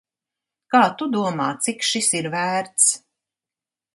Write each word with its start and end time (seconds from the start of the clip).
Kā 0.75 0.79
tu 1.01 1.07
domā, 1.15 1.49
cik 1.67 1.85
šis 1.89 2.09
ir 2.21 2.31
vērts? 2.37 2.91